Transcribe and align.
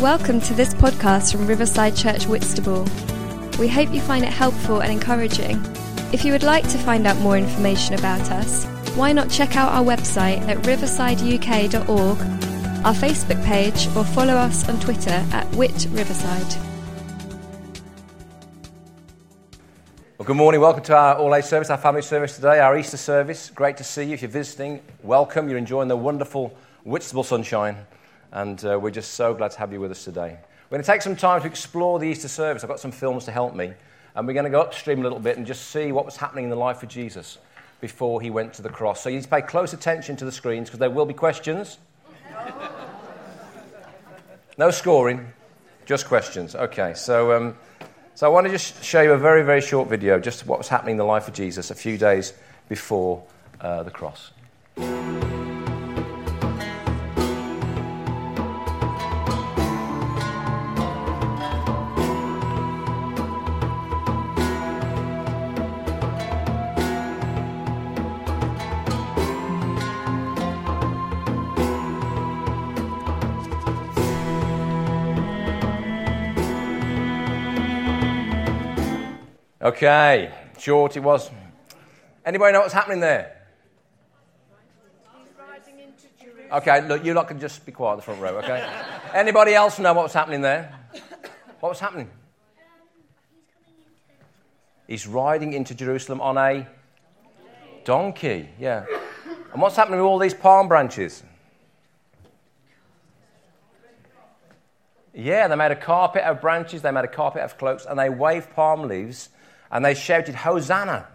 Welcome 0.00 0.40
to 0.42 0.54
this 0.54 0.74
podcast 0.74 1.32
from 1.32 1.48
Riverside 1.48 1.96
Church 1.96 2.28
Whitstable. 2.28 2.86
We 3.58 3.66
hope 3.66 3.92
you 3.92 4.00
find 4.00 4.24
it 4.24 4.32
helpful 4.32 4.78
and 4.78 4.92
encouraging. 4.92 5.60
If 6.12 6.24
you 6.24 6.30
would 6.30 6.44
like 6.44 6.62
to 6.68 6.78
find 6.78 7.04
out 7.04 7.16
more 7.16 7.36
information 7.36 7.96
about 7.96 8.30
us, 8.30 8.64
why 8.94 9.10
not 9.10 9.28
check 9.28 9.56
out 9.56 9.72
our 9.72 9.82
website 9.82 10.38
at 10.46 10.58
riversideuk.org, 10.58 12.18
our 12.86 12.94
Facebook 12.94 13.44
page, 13.44 13.88
or 13.96 14.04
follow 14.04 14.34
us 14.34 14.68
on 14.68 14.78
Twitter 14.78 15.10
at 15.32 15.52
Whit 15.56 15.88
Riverside. 15.90 16.54
Well, 20.16 20.26
good 20.26 20.36
morning. 20.36 20.60
Welcome 20.60 20.84
to 20.84 20.96
our 20.96 21.16
all 21.16 21.34
age 21.34 21.46
service, 21.46 21.70
our 21.70 21.76
family 21.76 22.02
service 22.02 22.36
today, 22.36 22.60
our 22.60 22.78
Easter 22.78 22.96
service. 22.96 23.50
Great 23.50 23.76
to 23.78 23.84
see 23.84 24.04
you. 24.04 24.14
If 24.14 24.22
you're 24.22 24.30
visiting, 24.30 24.80
welcome. 25.02 25.48
You're 25.48 25.58
enjoying 25.58 25.88
the 25.88 25.96
wonderful 25.96 26.56
Whitstable 26.84 27.24
sunshine, 27.24 27.84
and 28.32 28.64
uh, 28.64 28.78
we're 28.80 28.90
just 28.90 29.14
so 29.14 29.34
glad 29.34 29.50
to 29.52 29.58
have 29.58 29.72
you 29.72 29.80
with 29.80 29.90
us 29.90 30.04
today. 30.04 30.38
We're 30.68 30.76
going 30.76 30.82
to 30.82 30.86
take 30.86 31.02
some 31.02 31.16
time 31.16 31.40
to 31.40 31.46
explore 31.46 31.98
the 31.98 32.06
Easter 32.06 32.28
service. 32.28 32.62
I've 32.62 32.68
got 32.68 32.80
some 32.80 32.92
films 32.92 33.24
to 33.24 33.30
help 33.30 33.54
me, 33.54 33.72
and 34.14 34.26
we're 34.26 34.34
going 34.34 34.44
to 34.44 34.50
go 34.50 34.60
upstream 34.60 35.00
a 35.00 35.02
little 35.02 35.18
bit 35.18 35.36
and 35.36 35.46
just 35.46 35.70
see 35.70 35.92
what 35.92 36.04
was 36.04 36.16
happening 36.16 36.44
in 36.44 36.50
the 36.50 36.56
life 36.56 36.82
of 36.82 36.88
Jesus 36.88 37.38
before 37.80 38.20
he 38.20 38.30
went 38.30 38.52
to 38.54 38.62
the 38.62 38.68
cross. 38.68 39.02
So 39.02 39.08
you 39.08 39.16
need 39.16 39.22
to 39.22 39.28
pay 39.28 39.42
close 39.42 39.72
attention 39.72 40.16
to 40.16 40.24
the 40.24 40.32
screens 40.32 40.68
because 40.68 40.80
there 40.80 40.90
will 40.90 41.06
be 41.06 41.14
questions. 41.14 41.78
No 44.58 44.70
scoring, 44.70 45.32
just 45.86 46.06
questions. 46.06 46.54
Okay, 46.54 46.94
so. 46.94 47.32
Um, 47.32 47.54
so 48.18 48.26
I 48.26 48.30
want 48.30 48.48
to 48.48 48.50
just 48.50 48.82
show 48.82 49.00
you 49.00 49.12
a 49.12 49.16
very, 49.16 49.44
very 49.44 49.60
short 49.60 49.88
video, 49.88 50.18
just 50.18 50.44
what 50.44 50.58
was 50.58 50.66
happening 50.66 50.94
in 50.94 50.96
the 50.96 51.04
life 51.04 51.28
of 51.28 51.34
Jesus 51.34 51.70
a 51.70 51.74
few 51.76 51.96
days 51.96 52.32
before 52.68 53.22
uh, 53.60 53.84
the 53.84 53.92
cross. 53.92 54.32
Okay, 79.68 80.32
short 80.56 80.96
it 80.96 81.00
was. 81.00 81.30
Anybody 82.24 82.54
know 82.54 82.60
what's 82.60 82.72
happening 82.72 83.00
there? 83.00 83.36
Okay, 86.50 86.88
look, 86.88 87.04
you 87.04 87.12
lot 87.12 87.28
can 87.28 87.38
just 87.38 87.66
be 87.66 87.72
quiet 87.72 87.92
in 87.92 87.96
the 87.98 88.02
front 88.02 88.22
row, 88.22 88.38
okay? 88.38 88.66
Anybody 89.14 89.52
else 89.52 89.78
know 89.78 89.92
what's 89.92 90.14
happening 90.14 90.40
there? 90.40 90.74
What 91.60 91.68
was 91.68 91.80
happening? 91.80 92.08
He's 94.86 95.06
riding 95.06 95.52
into 95.52 95.74
Jerusalem 95.74 96.22
on 96.22 96.38
a 96.38 96.66
donkey, 97.84 98.48
yeah. 98.58 98.86
And 99.52 99.60
what's 99.60 99.76
happening 99.76 100.00
with 100.00 100.06
all 100.06 100.18
these 100.18 100.32
palm 100.32 100.68
branches? 100.68 101.22
Yeah, 105.12 105.46
they 105.46 105.56
made 105.56 105.72
a 105.72 105.76
carpet 105.76 106.22
of 106.22 106.40
branches, 106.40 106.80
they 106.80 106.90
made 106.90 107.04
a 107.04 107.08
carpet 107.08 107.42
of 107.42 107.58
cloaks, 107.58 107.84
and 107.84 107.98
they 107.98 108.08
waved 108.08 108.54
palm 108.54 108.88
leaves 108.88 109.28
and 109.70 109.84
they 109.84 109.94
shouted, 109.94 110.34
Hosanna! 110.34 111.06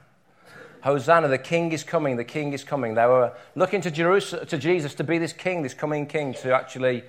Hosanna, 0.84 1.30
the 1.30 1.38
king 1.38 1.72
is 1.72 1.82
coming, 1.82 2.18
the 2.18 2.26
king 2.26 2.52
is 2.52 2.64
coming. 2.66 2.94
They 2.94 3.06
were 3.06 3.32
looking 3.56 3.80
to, 3.82 3.92
Jerusalem, 3.92 4.46
to 4.48 4.58
Jesus 4.58 4.94
to 4.96 5.04
be 5.06 5.18
this 5.18 5.32
king, 5.32 5.64
this 5.64 5.74
coming 5.74 6.06
king, 6.06 6.34
to 6.36 6.54
actually, 6.54 7.06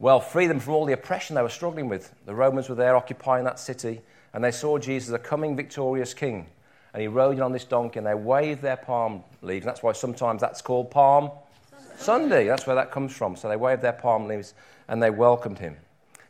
well, 0.00 0.18
free 0.18 0.48
them 0.48 0.58
from 0.58 0.74
all 0.74 0.86
the 0.86 0.92
oppression 0.92 1.36
they 1.36 1.42
were 1.42 1.48
struggling 1.48 1.88
with. 1.88 2.12
The 2.26 2.34
Romans 2.34 2.68
were 2.68 2.74
there 2.74 2.96
occupying 2.96 3.44
that 3.44 3.60
city, 3.60 4.00
and 4.34 4.42
they 4.42 4.50
saw 4.50 4.76
Jesus, 4.78 5.14
a 5.14 5.20
coming 5.20 5.54
victorious 5.54 6.14
king. 6.14 6.48
And 6.92 7.00
he 7.00 7.06
rode 7.06 7.36
in 7.36 7.42
on 7.42 7.52
this 7.52 7.64
donkey, 7.64 7.98
and 7.98 8.06
they 8.06 8.14
waved 8.14 8.60
their 8.60 8.76
palm 8.76 9.22
leaves. 9.40 9.64
And 9.64 9.70
that's 9.70 9.84
why 9.84 9.92
sometimes 9.92 10.40
that's 10.40 10.60
called 10.60 10.90
Palm 10.90 11.30
Sunday. 11.70 12.02
Sunday. 12.02 12.46
That's 12.46 12.66
where 12.66 12.74
that 12.74 12.90
comes 12.90 13.14
from. 13.14 13.36
So 13.36 13.48
they 13.48 13.56
waved 13.56 13.82
their 13.82 13.92
palm 13.92 14.26
leaves, 14.26 14.54
and 14.88 15.00
they 15.00 15.10
welcomed 15.10 15.58
him. 15.60 15.76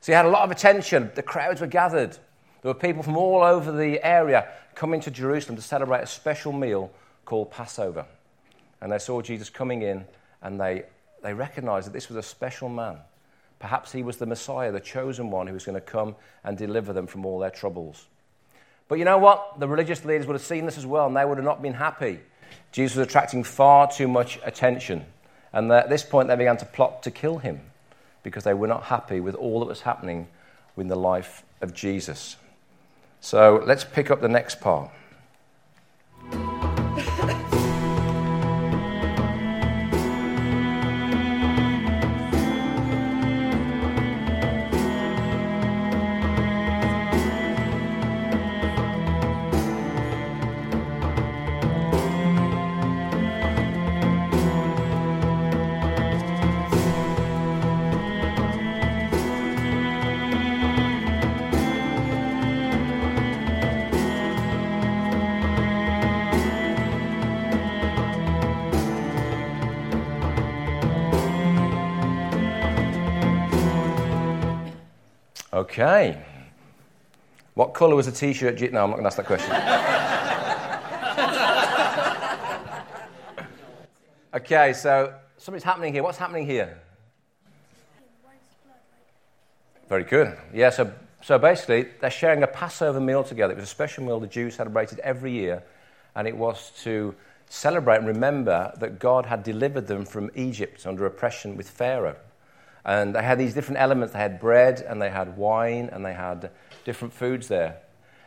So 0.01 0.13
he 0.13 0.15
had 0.15 0.27
a 0.27 0.29
lot 0.29 0.43
of 0.43 0.51
attention. 0.51 1.11
The 1.15 1.23
crowds 1.23 1.63
were 1.63 1.67
gathered. 1.67 2.19
There 2.67 2.75
were 2.75 2.81
people 2.81 3.05
from 3.05 3.17
all 3.17 3.45
over 3.45 3.71
the 3.71 4.05
area 4.05 4.49
coming 4.75 5.01
to 5.03 5.11
Jerusalem 5.13 5.55
to 5.55 5.63
celebrate 5.63 6.01
a 6.01 6.07
special 6.09 6.53
meal 6.53 6.91
called 7.25 7.53
Passover. 7.53 8.07
And 8.81 8.91
they 8.91 8.99
saw 8.99 9.23
Jesus 9.23 9.49
coming 9.49 9.83
in 9.83 10.05
and 10.43 10.61
they, 10.61 10.83
they 11.23 11.33
recognized 11.33 11.87
that 11.87 11.93
this 11.93 12.09
was 12.09 12.17
a 12.17 12.25
special 12.25 12.69
man. 12.69 12.97
Perhaps 13.61 13.93
he 13.93 14.03
was 14.03 14.17
the 14.17 14.27
Messiah, 14.27 14.73
the 14.73 14.81
chosen 14.81 15.31
one 15.31 15.47
who 15.47 15.53
was 15.55 15.65
going 15.65 15.77
to 15.77 15.81
come 15.81 16.17
and 16.43 16.59
deliver 16.59 16.93
them 16.93 17.07
from 17.07 17.25
all 17.25 17.39
their 17.39 17.53
troubles. 17.53 18.05
But 18.89 18.99
you 18.99 19.05
know 19.05 19.19
what? 19.19 19.61
The 19.61 19.69
religious 19.69 20.05
leaders 20.05 20.27
would 20.27 20.35
have 20.35 20.43
seen 20.43 20.67
this 20.67 20.77
as 20.77 20.87
well, 20.87 21.07
and 21.07 21.17
they 21.17 21.25
would 21.25 21.39
have 21.39 21.45
not 21.45 21.63
been 21.63 21.75
happy. 21.75 22.19
Jesus 22.73 22.97
was 22.97 23.07
attracting 23.07 23.45
far 23.45 23.89
too 23.89 24.09
much 24.09 24.41
attention. 24.45 25.07
And 25.53 25.71
at 25.71 25.89
this 25.89 26.03
point, 26.03 26.27
they 26.27 26.35
began 26.35 26.57
to 26.57 26.67
plot 26.67 27.05
to 27.05 27.13
kill 27.13 27.39
him 27.39 27.61
because 28.25 28.43
they 28.43 28.55
were 28.55 28.67
not 28.67 28.83
happy 28.83 29.21
with 29.21 29.37
all 29.37 29.61
that 29.61 29.67
was 29.67 29.83
happening 29.83 30.27
in 30.77 30.89
the 30.89 30.97
life 30.97 31.45
of 31.61 31.73
Jesus. 31.73 32.35
So 33.27 33.61
let's 33.67 33.83
pick 33.83 34.09
up 34.13 34.21
the 34.21 34.29
next 34.29 34.61
part. 34.61 34.89
Okay. 75.67 76.23
What 77.55 77.75
colour 77.75 77.97
was 77.97 78.07
the 78.07 78.13
t 78.13 78.33
shirt? 78.33 78.61
No, 78.73 78.85
I'm 78.85 78.91
not 78.91 78.99
going 78.99 79.03
to 79.03 79.07
ask 79.09 79.17
that 79.17 79.27
question. 79.27 79.51
okay, 84.35 84.73
so 84.75 85.13
something's 85.39 85.65
happening 85.65 85.93
here. 85.93 86.05
What's 86.05 86.19
happening 86.19 86.47
here? 86.47 86.79
Very 89.89 90.05
good. 90.05 90.39
Yeah, 90.55 90.71
so, 90.71 90.93
so 91.21 91.37
basically, 91.37 91.89
they're 92.01 92.11
sharing 92.11 92.45
a 92.45 92.47
Passover 92.47 93.01
meal 93.01 93.25
together. 93.25 93.53
It 93.53 93.57
was 93.57 93.65
a 93.65 93.67
special 93.67 94.05
meal 94.05 94.21
the 94.21 94.29
Jews 94.29 94.55
celebrated 94.55 95.01
every 95.01 95.33
year, 95.33 95.65
and 96.15 96.29
it 96.29 96.37
was 96.37 96.71
to 96.85 97.13
celebrate 97.49 97.97
and 97.97 98.07
remember 98.07 98.73
that 98.79 99.01
God 99.01 99.27
had 99.27 99.43
delivered 99.43 99.89
them 99.89 100.05
from 100.05 100.31
Egypt 100.37 100.87
under 100.87 101.07
oppression 101.07 101.57
with 101.57 101.69
Pharaoh. 101.69 102.15
And 102.87 103.17
they 103.17 103.23
had 103.23 103.37
these 103.37 103.53
different 103.53 103.81
elements. 103.81 104.13
They 104.13 104.21
had 104.21 104.41
bread 104.41 104.81
and 104.81 105.03
they 105.03 105.11
had 105.11 105.37
wine 105.37 105.91
and 105.93 106.07
they 106.07 106.15
had 106.15 106.51
different 106.85 107.13
foods 107.13 107.49
there. 107.49 107.79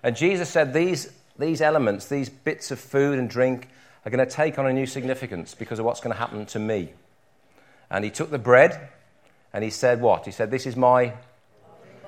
And 0.04 0.16
Jesus 0.18 0.50
said 0.50 0.74
these, 0.74 1.12
these 1.40 1.62
elements, 1.62 2.08
these 2.08 2.30
bits 2.30 2.70
of 2.70 2.80
food 2.80 3.18
and 3.18 3.30
drink, 3.30 3.70
are 4.06 4.12
going 4.12 4.26
to 4.26 4.32
take 4.32 4.60
on 4.60 4.68
a 4.68 4.74
new 4.74 4.86
significance 4.86 5.56
because 5.56 5.80
of 5.80 5.86
what's 5.86 6.02
going 6.02 6.14
to 6.14 6.20
happen 6.20 6.46
to 6.48 6.60
me. 6.60 6.92
And 7.90 8.04
he 8.04 8.12
took 8.12 8.32
the 8.32 8.38
bread 8.38 8.90
and 9.54 9.64
he 9.64 9.70
said, 9.70 10.02
What? 10.02 10.26
He 10.26 10.32
said, 10.32 10.52
This 10.52 10.68
is 10.68 10.76
my, 10.76 11.14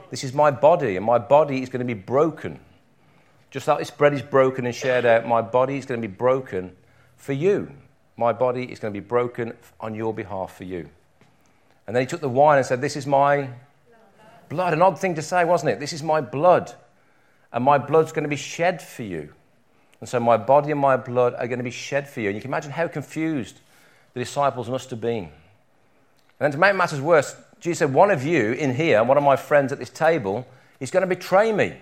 this 0.10 0.24
is 0.24 0.34
my 0.34 0.52
body, 0.52 0.98
and 0.98 1.06
my 1.06 1.18
body 1.18 1.64
is 1.64 1.70
going 1.70 1.86
to 1.86 1.94
be 1.94 2.00
broken. 2.00 2.60
Just 3.50 3.68
like 3.68 3.80
this 3.80 3.92
bread 3.92 4.14
is 4.14 4.22
broken 4.22 4.66
and 4.66 4.76
shared 4.76 5.06
out, 5.06 5.26
my 5.26 5.42
body 5.42 5.78
is 5.78 5.86
going 5.86 6.02
to 6.02 6.08
be 6.08 6.14
broken 6.14 6.76
for 7.18 7.34
you. 7.34 7.72
My 8.18 8.34
body 8.34 8.64
is 8.64 8.80
going 8.80 8.94
to 8.94 9.00
be 9.00 9.06
broken 9.06 9.54
on 9.80 9.96
your 9.96 10.14
behalf 10.14 10.56
for 10.56 10.64
you. 10.64 10.90
And 11.88 11.96
then 11.96 12.02
he 12.02 12.08
took 12.08 12.22
the 12.22 12.30
wine 12.30 12.58
and 12.58 12.66
said, 12.66 12.82
This 12.82 12.96
is 12.96 13.08
my 13.08 13.50
blood. 14.52 14.74
An 14.74 14.82
odd 14.82 15.00
thing 15.00 15.16
to 15.16 15.22
say, 15.22 15.46
wasn't 15.46 15.72
it? 15.72 15.80
This 15.80 15.94
is 15.94 16.04
my 16.04 16.22
blood. 16.22 16.74
And 17.52 17.64
my 17.64 17.78
blood's 17.78 18.12
going 18.12 18.24
to 18.24 18.30
be 18.30 18.36
shed 18.36 18.82
for 18.82 19.04
you. 19.04 19.34
And 20.00 20.10
so 20.10 20.20
my 20.20 20.38
body 20.38 20.72
and 20.72 20.80
my 20.80 20.98
blood 20.98 21.34
are 21.36 21.48
going 21.48 21.60
to 21.60 21.64
be 21.64 21.72
shed 21.72 22.08
for 22.08 22.20
you. 22.20 22.28
And 22.30 22.36
you 22.36 22.42
can 22.42 22.50
imagine 22.50 22.72
how 22.72 22.88
confused 22.88 23.60
the 24.14 24.20
disciples 24.20 24.70
must 24.70 24.90
have 24.90 25.02
been. 25.02 25.24
And 25.24 25.32
then 26.40 26.52
to 26.52 26.58
make 26.58 26.76
matters 26.76 27.02
worse, 27.02 27.36
Jesus 27.60 27.80
said, 27.80 27.94
One 27.94 28.12
of 28.12 28.24
you 28.24 28.52
in 28.54 28.76
here, 28.76 29.04
one 29.04 29.18
of 29.18 29.24
my 29.24 29.36
friends 29.36 29.72
at 29.72 29.80
this 29.80 29.90
table, 29.90 30.46
is 30.80 30.92
going 30.92 31.02
to 31.02 31.08
betray 31.08 31.54
me. 31.54 31.78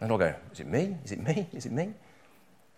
And 0.00 0.10
I'll 0.10 0.18
go, 0.18 0.34
Is 0.52 0.60
it 0.60 0.66
me? 0.66 0.96
Is 1.04 1.12
it 1.12 1.22
me? 1.22 1.46
Is 1.52 1.66
it 1.66 1.72
me? 1.72 1.92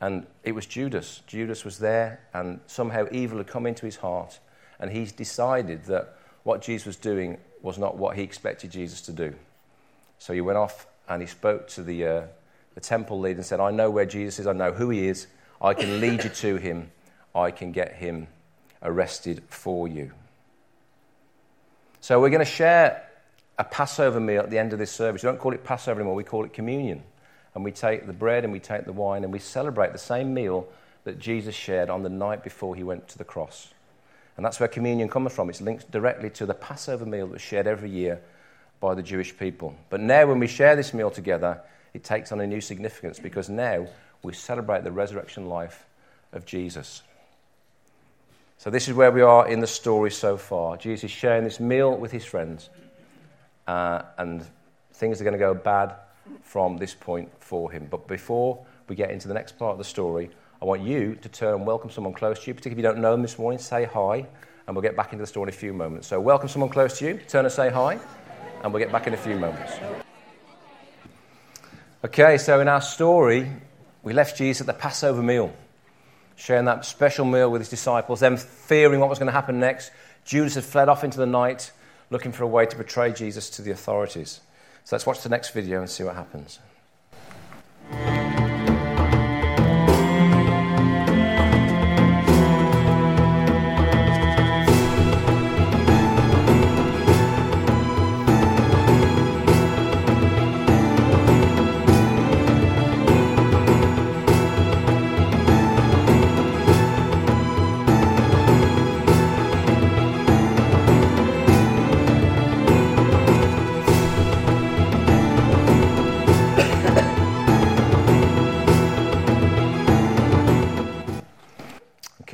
And 0.01 0.27
it 0.45 0.53
was 0.53 0.67
Judas. 0.67 1.23
Judas 1.27 1.65
was 1.65 1.79
there, 1.79 2.21
and 2.35 2.61
somehow 2.67 3.07
evil 3.11 3.39
had 3.39 3.47
come 3.47 3.65
into 3.65 3.87
his 3.87 3.97
heart 3.97 4.39
and 4.79 4.91
he's 4.91 5.13
decided 5.13 5.85
that 5.85 6.17
what 6.43 6.63
Jesus 6.63 6.87
was 6.87 6.97
doing 6.97 7.39
was 7.63 7.79
not 7.79 7.97
what 7.97 8.17
he 8.17 8.23
expected 8.23 8.71
Jesus 8.71 9.01
to 9.03 9.13
do. 9.13 9.35
So 10.19 10.33
he 10.33 10.41
went 10.41 10.59
off 10.59 10.87
and 11.09 11.21
he 11.21 11.29
spoke 11.29 11.69
to 11.69 11.83
the, 11.83 12.07
uh, 12.07 12.23
the 12.75 12.81
temple 12.81 13.19
leader 13.21 13.39
and 13.39 13.47
said, 13.47 13.61
I 13.61 13.71
know 13.71 13.91
where 13.91 14.07
Jesus 14.07 14.39
is, 14.39 14.47
I 14.47 14.53
know 14.53 14.73
who 14.73 14.91
he 14.91 15.09
is, 15.09 15.27
I 15.61 15.75
can 15.75 16.01
lead 16.01 16.25
you 16.25 16.31
to 16.31 16.57
him, 16.57 16.91
I 17.35 17.51
can 17.51 17.73
get 17.73 17.95
him 17.95 18.29
arrested 18.83 19.43
for 19.49 19.89
you. 19.89 20.13
So 22.01 22.21
we're 22.21 22.31
going 22.31 22.39
to 22.39 22.45
share 22.45 23.03
a 23.59 23.65
Passover 23.65 24.21
meal 24.21 24.43
at 24.43 24.51
the 24.51 24.59
end 24.59 24.73
of 24.73 24.79
this 24.79 24.93
service. 24.93 25.23
We 25.23 25.29
don't 25.29 25.39
call 25.39 25.55
it 25.55 25.65
Passover 25.65 26.01
anymore, 26.01 26.15
we 26.15 26.25
call 26.25 26.45
it 26.45 26.53
communion. 26.53 27.03
And 27.55 27.65
we 27.65 27.73
take 27.73 28.07
the 28.07 28.13
bread 28.13 28.45
and 28.45 28.53
we 28.53 28.61
take 28.61 28.85
the 28.85 28.93
wine 28.93 29.25
and 29.25 29.33
we 29.33 29.39
celebrate 29.39 29.93
the 29.93 29.99
same 29.99 30.35
meal 30.35 30.69
that 31.05 31.19
Jesus 31.19 31.55
shared 31.55 31.89
on 31.89 32.03
the 32.03 32.09
night 32.11 32.45
before 32.45 32.77
he 32.77 32.83
went 32.83 33.09
to 33.09 33.19
the 33.19 33.25
cross. 33.25 33.73
And 34.37 34.45
that's 34.45 34.61
where 34.61 34.69
communion 34.69 35.09
comes 35.09 35.33
from. 35.33 35.49
It's 35.49 35.61
linked 35.61 35.91
directly 35.91 36.31
to 36.31 36.47
the 36.47 36.55
Passover 36.55 37.07
meal 37.07 37.27
that 37.27 37.33
was 37.33 37.43
shared 37.43 37.67
every 37.67 37.91
year 37.91 38.21
by 38.81 38.95
the 38.95 39.03
Jewish 39.03 39.37
people. 39.37 39.75
But 39.89 40.01
now, 40.01 40.27
when 40.27 40.39
we 40.39 40.47
share 40.47 40.77
this 40.77 40.93
meal 40.93 41.11
together, 41.11 41.61
it 41.95 42.05
takes 42.05 42.33
on 42.33 42.41
a 42.41 42.47
new 42.47 42.61
significance 42.61 43.19
because 43.19 43.49
now 43.49 43.87
we 44.23 44.35
celebrate 44.35 44.85
the 44.85 44.93
resurrection 44.93 45.49
life 45.49 45.87
of 46.33 46.45
Jesus. 46.45 47.03
So, 48.59 48.69
this 48.71 48.89
is 48.89 48.95
where 48.95 49.11
we 49.11 49.23
are 49.23 49.49
in 49.49 49.61
the 49.61 49.67
story 49.67 50.11
so 50.11 50.37
far. 50.37 50.77
Jesus 50.77 51.05
is 51.05 51.11
sharing 51.11 51.45
this 51.45 51.61
meal 51.61 51.97
with 51.97 52.13
his 52.13 52.25
friends, 52.25 52.69
uh, 53.67 54.03
and 54.19 54.45
things 54.93 55.21
are 55.21 55.25
going 55.25 55.33
to 55.33 55.39
go 55.39 55.55
bad 55.55 55.95
from 56.43 56.77
this 56.77 56.95
point 56.95 57.31
for 57.41 57.71
him. 57.71 57.87
But 57.91 58.07
before 58.07 58.65
we 58.89 58.97
get 58.97 59.11
into 59.11 59.29
the 59.29 59.35
next 59.35 59.59
part 59.59 59.73
of 59.73 59.79
the 59.79 59.85
story, 59.85 60.31
I 60.61 60.65
want 60.65 60.83
you 60.83 61.17
to 61.17 61.29
turn 61.29 61.55
and 61.55 61.67
welcome 61.67 61.91
someone 61.91 62.15
close 62.15 62.43
to 62.43 62.47
you, 62.47 62.55
particularly 62.55 62.81
if 62.81 62.87
you 62.87 62.95
don't 62.95 63.03
know 63.03 63.13
them 63.13 63.21
this 63.21 63.39
morning, 63.39 63.59
say 63.59 63.85
hi, 63.85 64.27
and 64.67 64.75
we'll 64.75 64.83
get 64.83 64.97
back 64.97 65.13
into 65.13 65.23
the 65.23 65.27
story 65.27 65.49
in 65.49 65.49
a 65.51 65.57
few 65.57 65.75
moments. 65.75 66.07
So, 66.07 66.19
welcome 66.19 66.49
someone 66.49 66.71
close 66.71 66.99
to 66.99 67.05
you, 67.07 67.21
turn 67.29 67.45
and 67.45 67.53
say 67.53 67.69
hi, 67.69 67.99
and 68.63 68.73
we'll 68.73 68.83
get 68.83 68.91
back 68.91 69.07
in 69.07 69.13
a 69.13 69.19
few 69.19 69.37
moments. 69.37 69.75
Okay, 72.03 72.39
so 72.39 72.61
in 72.61 72.69
our 72.69 72.81
story, 72.81 73.51
we 74.03 74.15
left 74.15 74.39
Jesus 74.39 74.63
at 74.63 74.67
the 74.67 74.73
Passover 74.73 75.23
meal, 75.23 75.55
sharing 76.37 76.65
that 76.65 76.87
special 76.87 77.27
meal 77.27 77.51
with 77.51 77.61
his 77.61 77.69
disciples, 77.69 78.21
them 78.21 78.39
fearing 78.39 78.99
what 78.99 79.11
was 79.11 79.19
going 79.19 79.27
to 79.27 79.33
happen 79.33 79.61
next. 79.61 79.91
Judas 80.25 80.55
had 80.55 80.65
fled 80.65 80.89
off 80.89 81.05
into 81.05 81.19
the 81.19 81.27
night, 81.27 81.71
looking 82.09 82.33
for 82.33 82.45
a 82.45 82.49
way 82.49 82.65
to 82.65 82.77
betray 82.77 83.13
Jesus 83.13 83.51
to 83.51 83.63
the 83.63 83.73
authorities. 83.73 84.41
So, 84.85 84.97
let's 84.97 85.05
watch 85.05 85.21
the 85.21 85.29
next 85.29 85.51
video 85.51 85.81
and 85.81 85.91
see 85.91 86.03
what 86.03 86.15
happens. 86.15 86.61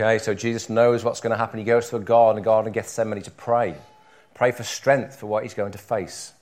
Okay, 0.03 0.19
so 0.19 0.35
Jesus 0.35 0.69
knows 0.69 1.05
what's 1.05 1.21
going 1.21 1.31
to 1.31 1.37
happen. 1.37 1.61
He 1.61 1.65
goes 1.65 1.89
to 1.91 1.97
a 1.97 2.01
garden, 2.01 2.43
a 2.43 2.45
garden 2.45 2.67
of 2.67 2.75
Gethsemane, 2.75 3.23
to 3.23 3.31
pray. 3.31 3.77
Pray 4.35 4.51
for 4.51 4.65
strength 4.65 5.15
for 5.15 5.27
what 5.27 5.45
he's 5.45 5.55
going 5.55 5.71
to 5.73 5.79
face. 5.79 6.33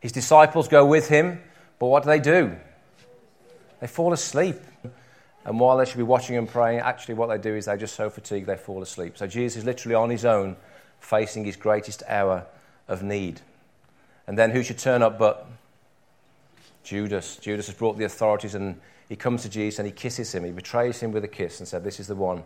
His 0.00 0.10
disciples 0.10 0.68
go 0.68 0.86
with 0.86 1.10
him, 1.10 1.38
but 1.78 1.88
what 1.88 2.02
do 2.02 2.06
they 2.06 2.18
do? 2.18 2.56
They 3.78 3.88
fall 3.88 4.14
asleep. 4.14 4.56
And 5.44 5.60
while 5.60 5.76
they 5.76 5.84
should 5.84 5.98
be 5.98 6.02
watching 6.02 6.38
and 6.38 6.48
praying, 6.48 6.78
actually 6.78 7.12
what 7.12 7.26
they 7.26 7.36
do 7.36 7.54
is 7.54 7.66
they're 7.66 7.76
just 7.76 7.94
so 7.94 8.08
fatigued 8.08 8.46
they 8.46 8.56
fall 8.56 8.80
asleep. 8.80 9.18
So 9.18 9.26
Jesus 9.26 9.58
is 9.58 9.64
literally 9.66 9.96
on 9.96 10.08
his 10.08 10.24
own, 10.24 10.56
facing 10.98 11.44
his 11.44 11.56
greatest 11.56 12.02
hour 12.08 12.46
of 12.88 13.02
need. 13.02 13.42
And 14.26 14.38
then 14.38 14.50
who 14.50 14.62
should 14.62 14.78
turn 14.78 15.02
up 15.02 15.18
but 15.18 15.46
Judas? 16.84 17.36
Judas 17.36 17.66
has 17.66 17.76
brought 17.76 17.98
the 17.98 18.04
authorities 18.04 18.54
and 18.54 18.80
he 19.10 19.16
comes 19.16 19.42
to 19.42 19.50
Jesus 19.50 19.78
and 19.78 19.84
he 19.84 19.92
kisses 19.92 20.34
him. 20.34 20.42
He 20.42 20.52
betrays 20.52 21.00
him 21.00 21.12
with 21.12 21.22
a 21.24 21.28
kiss 21.28 21.58
and 21.58 21.68
said, 21.68 21.84
This 21.84 22.00
is 22.00 22.06
the 22.06 22.14
one 22.14 22.44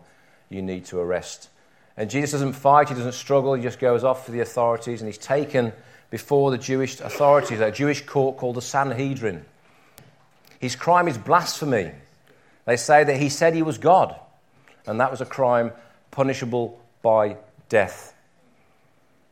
you 0.49 0.61
need 0.61 0.85
to 0.85 0.99
arrest. 0.99 1.49
And 1.97 2.09
Jesus 2.09 2.31
doesn't 2.31 2.53
fight, 2.53 2.89
he 2.89 2.95
doesn't 2.95 3.13
struggle, 3.13 3.53
he 3.53 3.63
just 3.63 3.79
goes 3.79 4.03
off 4.03 4.25
for 4.25 4.31
the 4.31 4.41
authorities 4.41 5.01
and 5.01 5.07
he's 5.07 5.17
taken 5.17 5.71
before 6.09 6.51
the 6.51 6.57
Jewish 6.57 6.99
authorities, 6.99 7.59
a 7.59 7.71
Jewish 7.71 8.05
court 8.05 8.37
called 8.37 8.55
the 8.55 8.61
Sanhedrin. 8.61 9.45
His 10.59 10.75
crime 10.75 11.07
is 11.07 11.17
blasphemy. 11.17 11.91
They 12.65 12.77
say 12.77 13.03
that 13.03 13.17
he 13.17 13.29
said 13.29 13.53
he 13.53 13.61
was 13.61 13.77
God, 13.77 14.15
and 14.87 14.99
that 14.99 15.11
was 15.11 15.21
a 15.21 15.25
crime 15.25 15.71
punishable 16.11 16.81
by 17.01 17.37
death. 17.69 18.13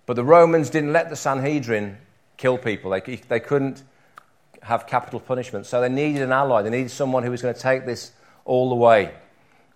But 0.06 0.16
the 0.16 0.24
Romans 0.24 0.70
didn't 0.70 0.94
let 0.94 1.10
the 1.10 1.16
Sanhedrin 1.16 1.98
kill 2.38 2.58
people, 2.58 2.92
they, 2.92 3.00
they 3.02 3.40
couldn't 3.40 3.84
have 4.62 4.88
capital 4.88 5.20
punishment. 5.20 5.66
So 5.66 5.82
they 5.82 5.90
needed 5.90 6.22
an 6.22 6.32
ally, 6.32 6.62
they 6.62 6.70
needed 6.70 6.92
someone 6.92 7.24
who 7.24 7.32
was 7.32 7.42
going 7.42 7.54
to 7.54 7.60
take 7.60 7.86
this 7.86 8.12
all 8.46 8.70
the 8.70 8.76
way. 8.76 9.14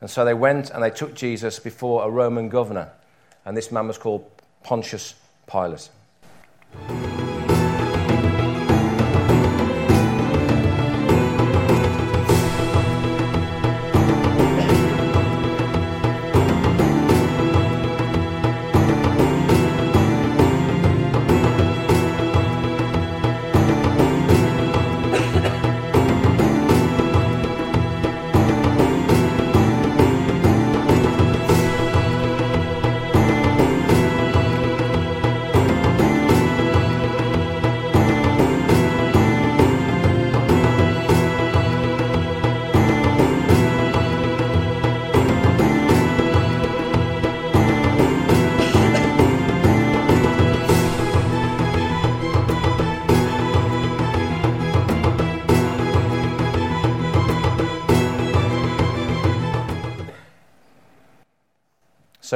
And 0.01 0.09
so 0.09 0.23
they 0.23 0.33
went 0.33 0.69
and 0.69 0.83
they 0.83 0.91
took 0.91 1.15
Jesus 1.15 1.59
before 1.59 2.05
a 2.05 2.09
Roman 2.09 2.49
governor. 2.49 2.91
And 3.45 3.55
this 3.55 3.71
man 3.71 3.87
was 3.87 3.97
called 3.97 4.29
Pontius 4.63 5.15
Pilate. 5.49 5.89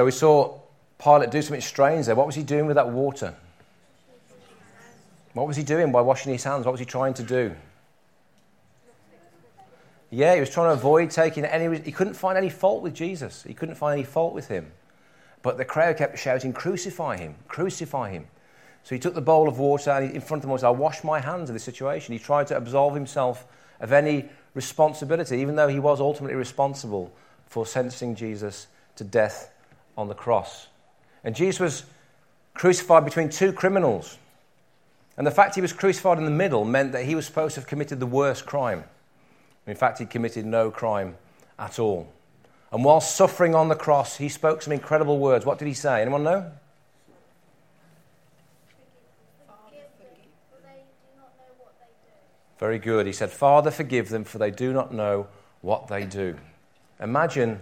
So 0.02 0.06
we 0.06 0.10
saw 0.10 0.58
Pilate 0.98 1.30
do 1.30 1.44
something 1.44 1.62
strange 1.62 2.08
there. 2.08 2.16
What 2.16 2.26
was 2.26 2.34
he 2.34 2.42
doing 2.42 2.66
with 2.66 2.76
that 2.76 2.90
water? 2.90 3.36
What 5.34 5.46
was 5.46 5.56
he 5.56 5.62
doing 5.62 5.92
by 5.92 6.02
washing 6.02 6.34
his 6.34 6.44
hands? 6.44 6.66
What 6.66 6.72
was 6.72 6.80
he 6.80 6.88
trying 6.88 7.14
to 7.14 7.22
do? 7.22 7.54
Yeah, 10.10 10.34
he 10.34 10.40
was 10.40 10.50
trying 10.50 10.70
to 10.70 10.74
avoid 10.74 11.12
taking 11.12 11.46
any. 11.46 11.78
He 11.82 11.92
couldn't 11.92 12.16
find 12.16 12.36
any 12.36 12.50
fault 12.50 12.82
with 12.82 12.96
Jesus. 12.96 13.44
He 13.44 13.54
couldn't 13.54 13.76
find 13.76 13.94
any 13.94 14.04
fault 14.04 14.34
with 14.34 14.48
him. 14.48 14.72
But 15.44 15.60
the 15.60 15.66
crowd 15.66 15.98
kept 15.98 16.18
shouting, 16.18 16.52
Crucify 16.52 17.18
him, 17.18 17.36
crucify 17.48 18.10
him. 18.10 18.26
So 18.82 18.96
he 18.96 19.00
took 19.00 19.14
the 19.14 19.22
bowl 19.22 19.48
of 19.48 19.60
water 19.60 19.92
and 19.92 20.16
in 20.16 20.22
front 20.22 20.44
of 20.44 20.50
them 20.50 20.58
said, 20.58 20.66
I'll 20.66 20.76
wash 20.76 21.04
my 21.04 21.20
hands 21.20 21.52
of 21.52 21.54
this 21.54 21.64
situation. 21.64 22.14
He 22.14 22.18
tried 22.18 22.48
to 22.48 22.58
absolve 22.58 22.96
himself 22.96 23.46
of 23.80 23.94
any 23.94 24.30
responsibility, 24.56 25.38
even 25.38 25.56
though 25.56 25.68
he 25.68 25.80
was 25.80 26.02
ultimately 26.02 26.38
responsible 26.38 27.14
for 27.46 27.68
sentencing 27.68 28.16
Jesus 28.16 28.66
to 28.96 29.04
death 29.04 29.51
on 29.98 30.08
the 30.08 30.14
cross. 30.14 30.68
And 31.24 31.36
Jesus 31.36 31.60
was 31.60 31.84
crucified 32.54 33.06
between 33.06 33.30
two 33.30 33.54
criminals. 33.54 34.18
And 35.18 35.28
the 35.28 35.32
fact 35.32 35.56
he 35.56 35.62
was 35.62 35.74
crucified 35.74 36.18
in 36.18 36.26
the 36.26 36.32
middle 36.32 36.66
meant 36.66 36.94
that 36.94 37.06
he 37.06 37.16
was 37.16 37.26
supposed 37.26 37.56
to 37.56 37.62
have 37.62 37.68
committed 37.68 38.00
the 38.00 38.06
worst 38.06 38.46
crime. 38.46 38.84
In 39.68 39.76
fact, 39.76 40.00
he 40.00 40.06
committed 40.06 40.46
no 40.46 40.72
crime 40.72 41.16
at 41.60 41.78
all. 41.80 42.12
And 42.72 42.84
while 42.84 43.02
suffering 43.02 43.54
on 43.54 43.68
the 43.68 43.76
cross, 43.76 44.18
he 44.18 44.30
spoke 44.30 44.62
some 44.62 44.74
incredible 44.74 45.20
words. 45.20 45.46
What 45.46 45.60
did 45.60 45.68
he 45.68 45.74
say? 45.74 46.02
Anyone 46.02 46.24
know? 46.24 46.52
Very 52.58 52.80
good. 52.80 53.08
He 53.08 53.14
said, 53.14 53.32
Father, 53.32 53.72
forgive 53.72 54.10
them, 54.10 54.24
for 54.24 54.38
they 54.38 54.52
do 54.52 54.72
not 54.72 54.94
know 54.94 55.28
what 55.62 55.88
they 55.88 56.06
do. 56.06 56.38
Imagine 57.00 57.60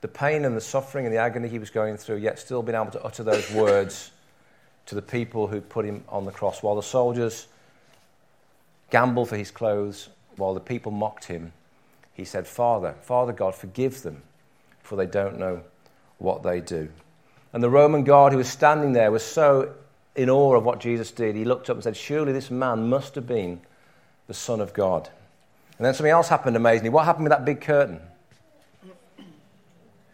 the 0.00 0.08
pain 0.08 0.44
and 0.44 0.56
the 0.56 0.60
suffering 0.60 1.06
and 1.06 1.14
the 1.14 1.18
agony 1.18 1.48
he 1.48 1.58
was 1.58 1.70
going 1.70 1.96
through, 1.96 2.16
yet 2.16 2.38
still 2.38 2.62
being 2.62 2.76
able 2.76 2.90
to 2.92 3.02
utter 3.02 3.22
those 3.22 3.50
words 3.54 4.10
to 4.86 4.94
the 4.94 5.02
people 5.02 5.46
who 5.46 5.60
put 5.60 5.84
him 5.84 6.02
on 6.08 6.24
the 6.24 6.32
cross. 6.32 6.62
While 6.62 6.76
the 6.76 6.82
soldiers 6.82 7.46
gambled 8.90 9.28
for 9.28 9.36
his 9.36 9.50
clothes, 9.50 10.08
while 10.36 10.54
the 10.54 10.60
people 10.60 10.90
mocked 10.90 11.24
him, 11.24 11.52
he 12.14 12.24
said, 12.24 12.46
Father, 12.46 12.94
Father 13.02 13.32
God, 13.32 13.54
forgive 13.54 14.02
them, 14.02 14.22
for 14.82 14.96
they 14.96 15.06
don't 15.06 15.38
know 15.38 15.62
what 16.18 16.42
they 16.42 16.60
do. 16.60 16.88
And 17.52 17.62
the 17.62 17.70
Roman 17.70 18.04
guard 18.04 18.32
who 18.32 18.38
was 18.38 18.48
standing 18.48 18.92
there 18.92 19.10
was 19.10 19.24
so 19.24 19.74
in 20.16 20.28
awe 20.28 20.56
of 20.56 20.64
what 20.64 20.80
Jesus 20.80 21.10
did, 21.10 21.36
he 21.36 21.44
looked 21.44 21.70
up 21.70 21.76
and 21.76 21.84
said, 21.84 21.96
Surely 21.96 22.32
this 22.32 22.50
man 22.50 22.88
must 22.88 23.14
have 23.14 23.26
been 23.26 23.60
the 24.26 24.34
Son 24.34 24.60
of 24.60 24.72
God. 24.72 25.08
And 25.78 25.86
then 25.86 25.94
something 25.94 26.10
else 26.10 26.28
happened 26.28 26.56
amazingly. 26.56 26.90
What 26.90 27.04
happened 27.06 27.24
with 27.24 27.30
that 27.30 27.44
big 27.44 27.60
curtain? 27.60 28.00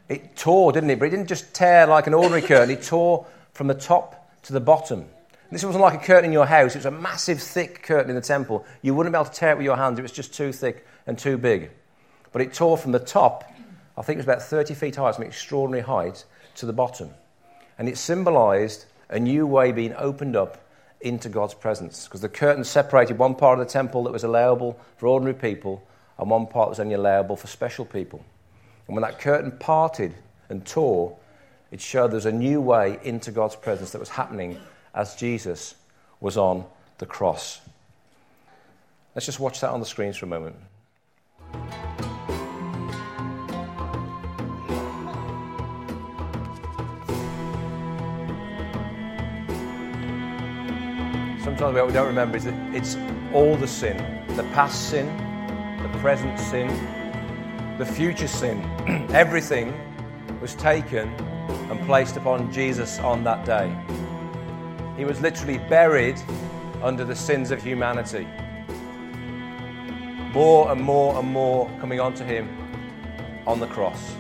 It 0.09 0.37
tore, 0.37 0.73
didn't 0.73 0.91
it? 0.91 0.99
But 0.99 1.07
it 1.07 1.11
didn't 1.11 1.29
just 1.29 1.55
tear 1.55 1.87
like 1.87 2.07
an 2.07 2.15
ordinary 2.15 2.43
curtain, 2.47 2.71
it 2.71 2.83
tore 2.83 3.27
from 3.53 3.67
the 3.67 3.75
top 3.75 4.31
to 4.43 4.53
the 4.53 4.61
bottom. 4.61 5.07
This 5.51 5.65
wasn't 5.65 5.83
like 5.83 5.95
a 5.95 6.05
curtain 6.05 6.27
in 6.27 6.33
your 6.33 6.47
house, 6.47 6.75
it 6.75 6.79
was 6.79 6.87
a 6.87 6.91
massive, 6.91 7.41
thick 7.41 7.83
curtain 7.83 8.11
in 8.11 8.17
the 8.17 8.23
temple. 8.23 8.67
You 8.83 8.95
wouldn't 8.95 9.15
be 9.15 9.17
able 9.17 9.31
to 9.31 9.33
tear 9.33 9.53
it 9.53 9.59
with 9.59 9.65
your 9.65 9.77
hands, 9.77 9.99
it 9.99 10.03
was 10.03 10.13
just 10.13 10.35
too 10.35 10.53
thick 10.53 10.85
and 11.07 11.17
too 11.17 11.39
big. 11.39 11.71
But 12.33 12.43
it 12.43 12.53
tore 12.53 12.77
from 12.77 12.93
the 12.93 12.99
top, 12.99 13.45
I 13.97 14.03
think 14.03 14.17
it 14.17 14.19
was 14.19 14.27
about 14.27 14.43
30 14.43 14.75
feet 14.75 14.97
high, 14.97 15.13
some 15.13 15.25
extraordinary 15.25 15.85
height, 15.85 16.25
to 16.57 16.67
the 16.67 16.73
bottom. 16.73 17.11
And 17.79 17.89
it 17.89 17.97
symbolized 17.97 18.87
a 19.09 19.21
new 19.21 19.47
way 19.47 19.71
being 19.71 19.95
opened 19.95 20.35
up 20.35 20.59
into 21.01 21.29
God's 21.29 21.55
presence. 21.55 22.05
Because 22.05 22.21
the 22.21 22.29
curtain 22.29 22.65
separated 22.65 23.19
one 23.19 23.35
part 23.35 23.59
of 23.59 23.67
the 23.67 23.73
temple 23.73 24.05
that 24.05 24.13
was 24.13 24.25
allowable 24.25 24.79
for 24.97 25.07
ordinary 25.07 25.39
people, 25.39 25.87
and 26.19 26.29
one 26.29 26.47
part 26.47 26.67
that 26.67 26.71
was 26.71 26.81
only 26.81 26.95
allowable 26.95 27.37
for 27.37 27.47
special 27.47 27.85
people. 27.85 28.25
And 28.87 28.97
when 28.97 29.03
that 29.03 29.19
curtain 29.19 29.53
parted 29.59 30.15
and 30.49 30.65
tore, 30.65 31.17
it 31.71 31.81
showed 31.81 32.09
there 32.09 32.17
was 32.17 32.27
a 32.27 32.33
new 32.33 32.61
way 32.61 32.99
into 33.03 33.31
God's 33.31 33.57
presence 33.57 33.91
that 33.91 33.99
was 33.99 34.09
happening 34.09 34.59
as 34.95 35.17
Jesus 35.17 35.75
was 36.21 36.37
on 36.37 36.65
the 36.99 37.07
cross. 37.07 37.61
Let's 39.15 39.27
just 39.27 39.41
watch 39.41 39.61
that 39.61 39.71
on 39.71 39.81
the 39.81 39.87
screens 39.87 40.17
for 40.17 40.27
a 40.27 40.29
moment. 40.29 40.57
Sometimes 51.43 51.75
what 51.75 51.87
we 51.87 51.93
don't 51.93 52.07
remember 52.07 52.37
is 52.37 52.45
that 52.45 52.75
it's 52.75 52.97
all 53.33 53.57
the 53.57 53.69
sin 53.69 53.97
the 54.37 54.43
past 54.53 54.91
sin, 54.91 55.07
the 55.83 55.99
present 56.01 56.39
sin, 56.39 56.69
the 57.79 57.87
future 57.87 58.29
sin. 58.29 58.63
Everything 59.13 59.75
was 60.41 60.55
taken 60.55 61.09
and 61.71 61.81
placed 61.87 62.17
upon 62.17 62.53
Jesus 62.53 62.99
on 63.01 63.23
that 63.25 63.45
day. 63.45 63.75
He 64.97 65.05
was 65.05 65.21
literally 65.21 65.59
buried 65.59 66.21
under 66.83 67.05
the 67.05 67.15
sins 67.15 67.51
of 67.51 67.63
humanity. 67.63 68.27
More 70.33 70.71
and 70.71 70.81
more 70.81 71.19
and 71.19 71.29
more 71.29 71.71
coming 71.81 72.01
onto 72.01 72.25
him 72.25 72.49
on 73.47 73.61
the 73.61 73.67
cross. 73.67 74.17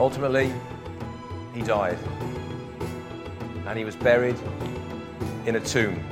Ultimately, 0.00 0.52
he 1.54 1.62
died. 1.62 1.98
And 3.66 3.78
he 3.78 3.84
was 3.84 3.96
buried 3.96 4.36
in 5.44 5.56
a 5.56 5.60
tomb. 5.60 6.04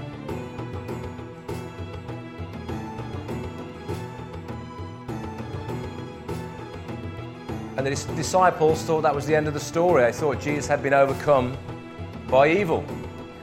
And 7.77 7.87
the 7.87 7.91
disciples 8.17 8.83
thought 8.83 9.03
that 9.03 9.15
was 9.15 9.27
the 9.27 9.37
end 9.37 9.47
of 9.47 9.55
the 9.55 9.61
story. 9.61 10.03
They 10.03 10.13
thought 10.13 10.41
Jesus 10.41 10.67
had 10.67 10.83
been 10.83 10.95
overcome 10.95 11.57
by 12.29 12.49
evil. 12.49 12.85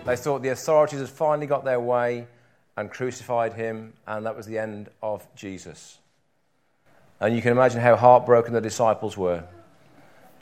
They 0.06 0.18
thought 0.18 0.42
the 0.42 0.50
authorities 0.50 1.00
had 1.00 1.08
finally 1.08 1.48
got 1.48 1.64
their 1.64 1.80
way 1.80 2.28
and 2.76 2.92
crucified 2.92 3.54
him, 3.54 3.94
and 4.08 4.26
that 4.26 4.36
was 4.36 4.46
the 4.46 4.58
end 4.58 4.90
of 5.02 5.26
Jesus. 5.36 6.00
And 7.20 7.36
you 7.36 7.42
can 7.42 7.52
imagine 7.52 7.80
how 7.80 7.96
heartbroken 7.96 8.54
the 8.54 8.60
disciples 8.60 9.16
were. 9.16 9.46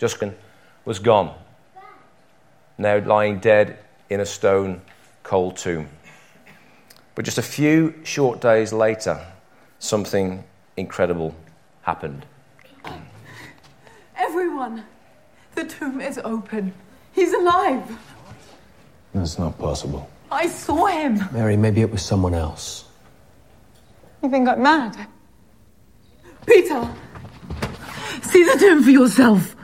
Jesus 0.01 0.33
was 0.83 0.97
gone, 0.97 1.31
now 2.79 2.97
lying 3.05 3.37
dead 3.37 3.77
in 4.09 4.19
a 4.19 4.25
stone 4.25 4.81
cold 5.21 5.57
tomb. 5.57 5.87
But 7.13 7.23
just 7.23 7.37
a 7.37 7.43
few 7.43 7.93
short 8.03 8.41
days 8.41 8.73
later, 8.73 9.23
something 9.77 10.43
incredible 10.75 11.35
happened. 11.83 12.25
Everyone, 14.17 14.85
the 15.53 15.65
tomb 15.65 16.01
is 16.01 16.17
open. 16.23 16.73
He's 17.11 17.33
alive. 17.33 17.95
That's 19.13 19.37
not 19.37 19.55
possible. 19.59 20.09
I 20.31 20.47
saw 20.47 20.87
him. 20.87 21.19
Mary, 21.31 21.57
maybe 21.57 21.81
it 21.81 21.91
was 21.91 22.01
someone 22.01 22.33
else. 22.33 22.85
You 24.23 24.31
think 24.31 24.49
I'm 24.49 24.63
mad? 24.63 24.97
Peter, 26.47 26.89
see 28.23 28.43
the 28.43 28.57
tomb 28.57 28.81
for 28.81 28.89
yourself. 28.89 29.55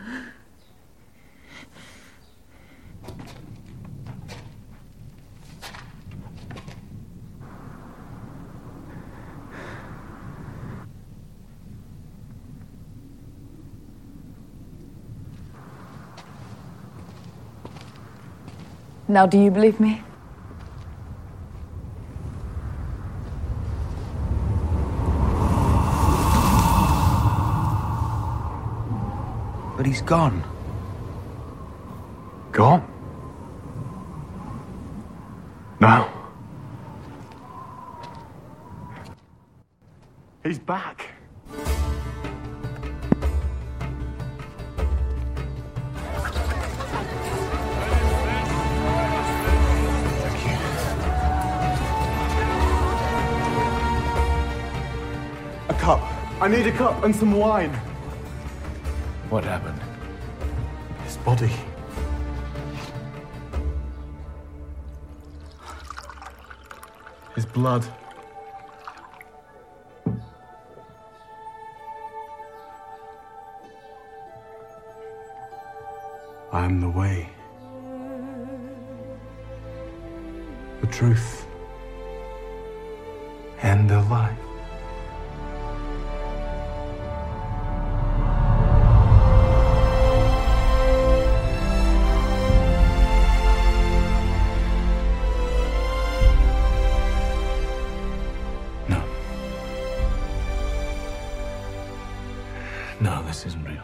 Now, 19.09 19.25
do 19.25 19.39
you 19.39 19.49
believe 19.49 19.79
me? 19.79 20.01
But 29.77 29.85
he's 29.85 30.01
gone. 30.01 30.43
Gone? 32.51 32.85
No. 35.79 36.09
He's 40.43 40.59
back. 40.59 41.06
I 56.47 56.49
need 56.49 56.65
a 56.65 56.71
cup 56.71 57.03
and 57.03 57.13
some 57.13 57.33
wine. 57.33 57.73
What 59.29 59.43
happened? 59.43 59.81
His 61.03 61.17
body. 61.17 61.51
His 67.35 67.45
blood. 67.45 67.85
I 76.53 76.63
am 76.63 76.79
the 76.79 76.87
way. 76.87 77.29
The 80.79 80.87
truth. 80.87 81.45
And 83.61 83.89
the 83.89 83.99
life. 84.03 84.46
This 103.27 103.45
isn't 103.45 103.65
real. 103.65 103.83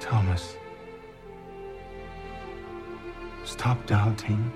Thomas. 0.00 0.56
Stop 3.44 3.86
doubting 3.86 4.52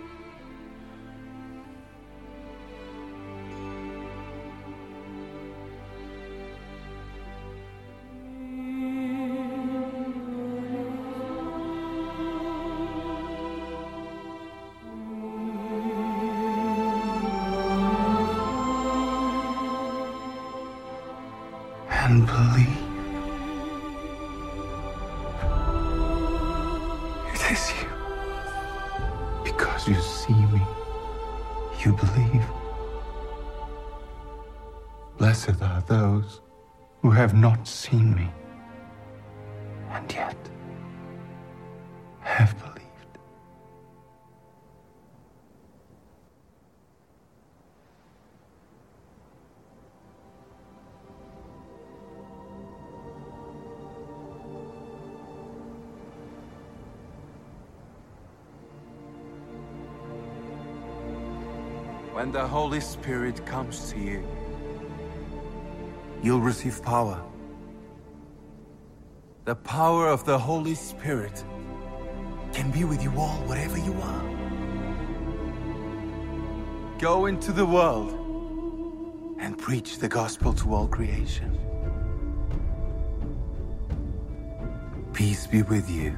believe. 22.37 22.79
It 27.33 27.43
is 27.53 27.73
you. 27.77 27.89
Because 29.45 29.89
you 29.89 29.95
see 29.95 30.41
me, 30.55 30.61
you 31.83 31.93
believe. 31.93 32.47
Blessed 35.17 35.63
are 35.63 35.81
those 35.87 36.41
who 37.01 37.11
have 37.11 37.33
not 37.33 37.67
seen 37.67 38.06
When 62.17 62.33
the 62.33 62.47
Holy 62.47 62.81
Spirit 62.81 63.45
comes 63.45 63.93
to 63.93 63.99
you, 63.99 64.27
you'll 66.23 66.41
receive 66.41 66.83
power. 66.83 67.23
The 69.45 69.55
power 69.55 70.09
of 70.09 70.25
the 70.25 70.39
Holy 70.39 70.75
Spirit 70.75 71.45
can 72.55 72.71
be 72.71 72.85
with 72.85 73.03
you 73.03 73.13
all 73.19 73.37
wherever 73.45 73.77
you 73.77 73.93
are. 74.01 74.25
Go 76.99 77.27
into 77.27 77.53
the 77.53 77.67
world 77.67 78.15
and 79.39 79.59
preach 79.59 79.99
the 79.99 80.09
gospel 80.09 80.55
to 80.55 80.73
all 80.73 80.89
creation. 80.89 81.59
Peace 85.13 85.47
be 85.47 85.61
with 85.61 85.91
you. 85.91 86.17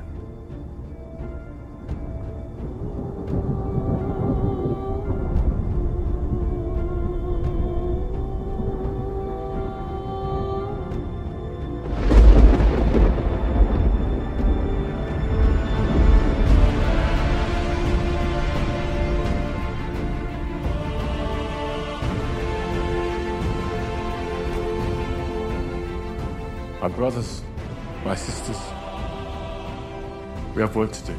Brothers, 26.99 27.43
my 28.05 28.17
sisters, 28.17 28.57
we 30.53 30.61
have 30.61 30.75
work 30.75 30.91
to 30.91 31.05
do. 31.05 31.15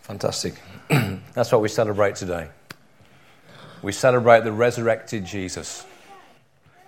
Fantastic. 0.00 0.54
That's 1.34 1.52
what 1.52 1.60
we 1.60 1.68
celebrate 1.68 2.16
today. 2.16 2.48
We 3.82 3.92
celebrate 3.92 4.44
the 4.44 4.52
resurrected 4.52 5.26
Jesus. 5.26 5.84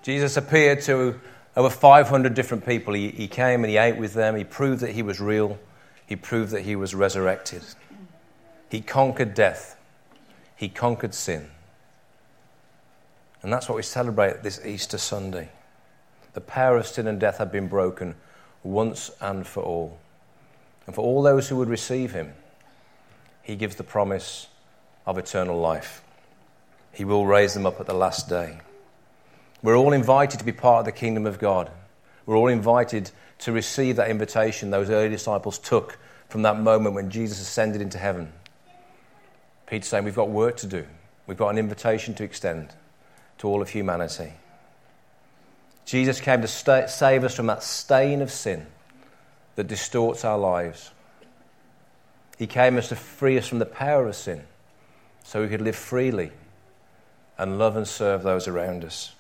Jesus 0.01 0.39
appeared 0.39 0.81
to 0.85 1.21
over 1.55 1.69
500 1.69 2.33
different 2.33 2.65
people. 2.65 2.95
He, 2.95 3.11
he 3.11 3.29
came 3.29 3.63
and 3.63 3.71
he 3.71 3.77
ate 3.77 3.99
with 3.99 4.15
them. 4.15 4.37
He 4.37 4.45
proved 4.45 4.81
that 4.81 4.93
he 4.93 5.03
was 5.03 5.21
real. 5.21 5.59
He 6.09 6.17
proved 6.17 6.53
that 6.53 6.63
he 6.63 6.75
was 6.75 6.95
resurrected. 6.95 7.63
He 8.71 8.81
conquered 8.81 9.35
death. 9.35 9.77
He 10.57 10.71
conquered 10.71 11.13
sin. 11.13 11.51
And 13.43 13.53
that's 13.53 13.69
what 13.69 13.77
we 13.77 13.83
celebrate 13.83 14.43
this 14.43 14.65
Easter 14.65 14.97
Sunday. 14.97 15.51
The 16.33 16.41
power 16.41 16.79
of 16.79 16.87
sin 16.87 17.07
and 17.07 17.21
death 17.21 17.37
had 17.37 17.53
been 17.53 17.69
broken 17.69 18.15
once 18.63 19.11
and 19.21 19.47
for 19.47 19.63
all. 19.63 19.99
And 20.87 20.95
for 20.95 21.03
all 21.03 21.23
those 21.23 21.51
who 21.51 21.57
would 21.57 21.69
receive 21.69 22.13
him, 22.13 22.33
he 23.43 23.55
gives 23.55 23.77
the 23.77 23.85
promise 23.85 24.47
of 25.05 25.19
eternal 25.19 25.61
life. 25.61 26.03
He 26.91 27.05
will 27.05 27.27
raise 27.27 27.53
them 27.53 27.67
up 27.67 27.81
at 27.81 27.87
the 27.87 27.93
last 27.93 28.31
day. 28.31 28.61
We're 29.63 29.77
all 29.77 29.93
invited 29.93 30.39
to 30.39 30.45
be 30.47 30.53
part 30.53 30.81
of 30.81 30.85
the 30.87 30.93
kingdom 30.93 31.27
of 31.27 31.39
God. 31.39 31.71
We're 32.25 32.37
all 32.37 32.49
invited 32.49 33.11
to 33.39 33.53
receive 33.53 33.97
that 33.97 34.11
invitation 34.11 34.71
those 34.71 34.91
early 34.91 35.09
disciples 35.09 35.59
took 35.59 35.99
from 36.29 36.43
that 36.43 36.59
moment 36.59 36.95
when 36.95 37.11
Jesus 37.11 37.41
ascended 37.41 37.81
into 37.81 37.99
heaven. 37.99 38.33
Peter's 39.67 39.89
saying, 39.89 40.05
We've 40.05 40.15
got 40.15 40.29
work 40.29 40.57
to 40.59 40.67
do. 40.67 40.87
We've 41.27 41.39
got 41.39 41.51
an 41.51 41.59
invitation 41.59 42.15
to 42.15 42.25
extend 42.25 42.75
to 43.39 43.49
all 43.49 43.63
of 43.63 43.71
humanity. 43.71 44.33
Jesus 45.85 46.21
came 46.21 46.43
to 46.43 46.49
st- 46.49 46.91
save 46.91 47.25
us 47.25 47.35
from 47.35 47.47
that 47.47 47.63
stain 47.63 48.21
of 48.21 48.31
sin 48.31 48.67
that 49.57 49.67
distorts 49.67 50.25
our 50.25 50.39
lives. 50.39 50.91
He 52.39 52.47
came 52.47 52.77
as 52.77 52.89
to 52.89 52.97
free 52.97 53.39
us 53.39 53.49
from 53.49 53.59
the 53.59 53.67
power 53.67 54.07
of 54.07 54.15
sin 54.15 54.43
so 55.25 55.43
we 55.43 55.49
could 55.49 55.61
live 55.61 55.77
freely 55.77 56.31
and 57.37 57.59
love 57.59 57.77
and 57.77 57.87
serve 57.87 58.23
those 58.23 58.49
around 58.49 58.85
us. 58.85 59.15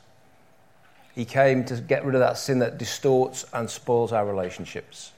He 1.18 1.24
came 1.24 1.64
to 1.64 1.74
get 1.80 2.04
rid 2.04 2.14
of 2.14 2.20
that 2.20 2.38
sin 2.38 2.60
that 2.60 2.78
distorts 2.78 3.44
and 3.52 3.68
spoils 3.68 4.12
our 4.12 4.24
relationships. 4.24 5.10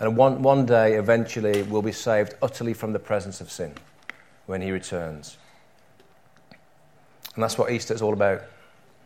And 0.00 0.16
one, 0.16 0.40
one 0.40 0.64
day, 0.64 0.94
eventually, 0.94 1.62
we'll 1.64 1.82
be 1.82 1.92
saved 1.92 2.32
utterly 2.40 2.72
from 2.72 2.94
the 2.94 2.98
presence 2.98 3.42
of 3.42 3.52
sin 3.52 3.74
when 4.46 4.62
He 4.62 4.70
returns. 4.70 5.36
And 7.34 7.42
that's 7.42 7.58
what 7.58 7.72
Easter 7.72 7.92
is 7.92 8.00
all 8.00 8.14
about. 8.14 8.40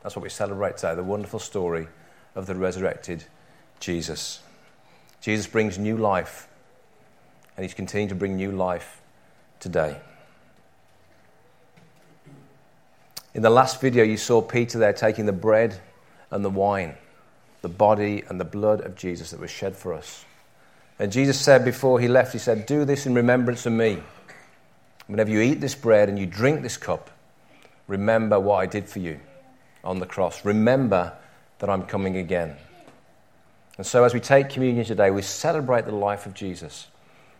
That's 0.04 0.14
what 0.14 0.22
we 0.22 0.28
celebrate 0.28 0.76
today 0.76 0.94
the 0.94 1.02
wonderful 1.02 1.40
story 1.40 1.88
of 2.36 2.46
the 2.46 2.54
resurrected 2.54 3.24
Jesus. 3.80 4.38
Jesus 5.20 5.48
brings 5.48 5.76
new 5.76 5.96
life, 5.96 6.46
and 7.56 7.64
He's 7.64 7.74
continuing 7.74 8.10
to 8.10 8.14
bring 8.14 8.36
new 8.36 8.52
life 8.52 9.00
today. 9.58 10.00
In 13.34 13.42
the 13.42 13.50
last 13.50 13.80
video, 13.80 14.04
you 14.04 14.16
saw 14.16 14.40
Peter 14.40 14.78
there 14.78 14.92
taking 14.92 15.26
the 15.26 15.32
bread 15.32 15.78
and 16.30 16.44
the 16.44 16.50
wine, 16.50 16.94
the 17.60 17.68
body 17.68 18.24
and 18.28 18.40
the 18.40 18.44
blood 18.44 18.80
of 18.80 18.96
Jesus 18.96 19.30
that 19.30 19.40
was 19.40 19.50
shed 19.50 19.76
for 19.76 19.92
us. 19.92 20.24
And 20.98 21.12
Jesus 21.12 21.38
said 21.38 21.64
before 21.64 22.00
he 22.00 22.08
left, 22.08 22.32
He 22.32 22.38
said, 22.38 22.66
Do 22.66 22.84
this 22.84 23.06
in 23.06 23.14
remembrance 23.14 23.66
of 23.66 23.72
me. 23.72 24.02
Whenever 25.06 25.30
you 25.30 25.40
eat 25.40 25.60
this 25.60 25.74
bread 25.74 26.08
and 26.08 26.18
you 26.18 26.26
drink 26.26 26.62
this 26.62 26.76
cup, 26.76 27.10
remember 27.86 28.40
what 28.40 28.56
I 28.56 28.66
did 28.66 28.88
for 28.88 28.98
you 28.98 29.20
on 29.84 30.00
the 30.00 30.06
cross. 30.06 30.44
Remember 30.44 31.12
that 31.58 31.70
I'm 31.70 31.84
coming 31.84 32.16
again. 32.16 32.56
And 33.76 33.86
so, 33.86 34.04
as 34.04 34.12
we 34.12 34.20
take 34.20 34.50
communion 34.50 34.84
today, 34.84 35.10
we 35.10 35.22
celebrate 35.22 35.84
the 35.84 35.94
life 35.94 36.26
of 36.26 36.34
Jesus. 36.34 36.88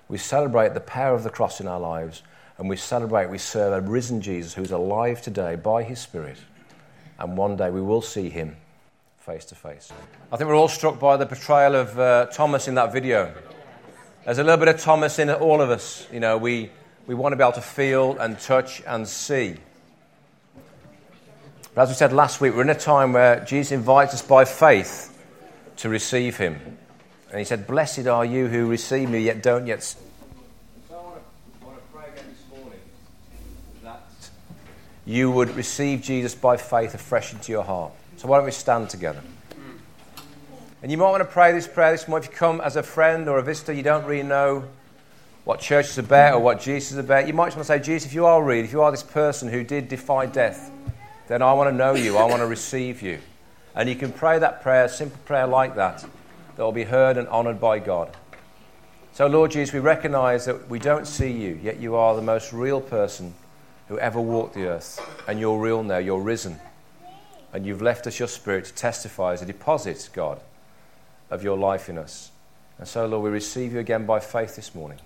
We 0.08 0.18
celebrate 0.18 0.74
the 0.74 0.80
power 0.80 1.14
of 1.14 1.24
the 1.24 1.30
cross 1.30 1.60
in 1.60 1.66
our 1.66 1.80
lives. 1.80 2.22
And 2.58 2.68
we 2.68 2.76
celebrate, 2.76 3.30
we 3.30 3.38
serve 3.38 3.72
a 3.72 3.88
risen 3.88 4.20
Jesus 4.20 4.52
who's 4.52 4.72
alive 4.72 5.22
today 5.22 5.54
by 5.54 5.84
his 5.84 6.00
Spirit. 6.00 6.38
And 7.18 7.36
one 7.36 7.56
day 7.56 7.70
we 7.70 7.80
will 7.80 8.02
see 8.02 8.28
him 8.28 8.56
face 9.20 9.44
to 9.46 9.54
face. 9.54 9.92
I 10.32 10.36
think 10.36 10.48
we're 10.48 10.56
all 10.56 10.68
struck 10.68 10.98
by 10.98 11.16
the 11.16 11.26
portrayal 11.26 11.76
of 11.76 11.98
uh, 11.98 12.26
Thomas 12.26 12.66
in 12.66 12.74
that 12.74 12.92
video. 12.92 13.32
There's 14.24 14.38
a 14.38 14.44
little 14.44 14.58
bit 14.58 14.68
of 14.68 14.80
Thomas 14.80 15.18
in 15.18 15.30
all 15.30 15.60
of 15.60 15.70
us. 15.70 16.06
You 16.12 16.18
know, 16.20 16.36
we, 16.36 16.70
we 17.06 17.14
want 17.14 17.32
to 17.32 17.36
be 17.36 17.42
able 17.42 17.52
to 17.52 17.60
feel 17.60 18.18
and 18.18 18.38
touch 18.38 18.82
and 18.86 19.06
see. 19.06 19.56
But 21.74 21.82
as 21.82 21.88
we 21.90 21.94
said 21.94 22.12
last 22.12 22.40
week, 22.40 22.54
we're 22.54 22.62
in 22.62 22.70
a 22.70 22.74
time 22.74 23.12
where 23.12 23.44
Jesus 23.44 23.70
invites 23.70 24.14
us 24.14 24.22
by 24.22 24.44
faith 24.44 25.16
to 25.76 25.88
receive 25.88 26.36
him. 26.36 26.78
And 27.30 27.38
he 27.38 27.44
said, 27.44 27.66
Blessed 27.66 28.06
are 28.08 28.24
you 28.24 28.48
who 28.48 28.66
receive 28.66 29.08
me, 29.08 29.20
yet 29.20 29.42
don't 29.42 29.66
yet 29.66 29.94
you 35.08 35.30
would 35.30 35.56
receive 35.56 36.02
Jesus 36.02 36.34
by 36.34 36.58
faith 36.58 36.92
afresh 36.92 37.32
into 37.32 37.50
your 37.50 37.64
heart. 37.64 37.92
So 38.18 38.28
why 38.28 38.36
don't 38.36 38.44
we 38.44 38.52
stand 38.52 38.90
together? 38.90 39.22
And 40.82 40.92
you 40.92 40.98
might 40.98 41.10
want 41.10 41.22
to 41.22 41.28
pray 41.28 41.50
this 41.52 41.66
prayer 41.66 41.92
this 41.92 42.06
morning. 42.06 42.28
If 42.28 42.34
you 42.34 42.38
come 42.38 42.60
as 42.60 42.76
a 42.76 42.82
friend 42.82 43.26
or 43.26 43.38
a 43.38 43.42
visitor, 43.42 43.72
you 43.72 43.82
don't 43.82 44.04
really 44.04 44.22
know 44.22 44.68
what 45.44 45.60
church 45.60 45.86
is 45.86 45.96
about 45.96 46.34
or 46.34 46.40
what 46.40 46.60
Jesus 46.60 46.92
is 46.92 46.98
about, 46.98 47.26
you 47.26 47.32
might 47.32 47.46
just 47.46 47.56
want 47.56 47.66
to 47.68 47.72
say, 47.72 47.78
Jesus, 47.78 48.08
if 48.08 48.12
you 48.12 48.26
are 48.26 48.42
real, 48.42 48.62
if 48.62 48.70
you 48.70 48.82
are 48.82 48.90
this 48.90 49.02
person 49.02 49.48
who 49.48 49.64
did 49.64 49.88
defy 49.88 50.26
death, 50.26 50.70
then 51.26 51.40
I 51.40 51.54
want 51.54 51.70
to 51.70 51.74
know 51.74 51.94
you. 51.94 52.18
I 52.18 52.24
want 52.24 52.40
to 52.40 52.46
receive 52.46 53.00
you. 53.00 53.18
And 53.74 53.88
you 53.88 53.96
can 53.96 54.12
pray 54.12 54.38
that 54.38 54.60
prayer, 54.60 54.84
a 54.84 54.88
simple 54.90 55.18
prayer 55.24 55.46
like 55.46 55.74
that, 55.76 56.04
that 56.56 56.62
will 56.62 56.70
be 56.70 56.84
heard 56.84 57.16
and 57.16 57.26
honored 57.28 57.58
by 57.58 57.78
God. 57.78 58.14
So, 59.14 59.26
Lord 59.26 59.52
Jesus, 59.52 59.72
we 59.72 59.80
recognize 59.80 60.44
that 60.44 60.68
we 60.68 60.78
don't 60.78 61.06
see 61.06 61.30
you, 61.30 61.58
yet 61.62 61.80
you 61.80 61.94
are 61.94 62.14
the 62.14 62.20
most 62.20 62.52
real 62.52 62.82
person 62.82 63.32
who 63.88 63.98
ever 63.98 64.20
walked 64.20 64.54
the 64.54 64.66
earth. 64.66 65.00
And 65.26 65.40
you're 65.40 65.58
real 65.58 65.82
now, 65.82 65.98
you're 65.98 66.20
risen. 66.20 66.58
And 67.52 67.66
you've 67.66 67.82
left 67.82 68.06
us 68.06 68.18
your 68.18 68.28
spirit 68.28 68.66
to 68.66 68.74
testify 68.74 69.32
as 69.32 69.42
a 69.42 69.46
deposit, 69.46 70.10
God, 70.12 70.40
of 71.30 71.42
your 71.42 71.56
life 71.56 71.88
in 71.88 71.98
us. 71.98 72.30
And 72.78 72.86
so, 72.86 73.06
Lord, 73.06 73.24
we 73.24 73.30
receive 73.30 73.72
you 73.72 73.78
again 73.78 74.06
by 74.06 74.20
faith 74.20 74.56
this 74.56 74.74
morning 74.74 75.00